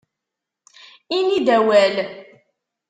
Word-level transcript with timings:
Ini-d 1.17 1.47
awal! 1.57 1.95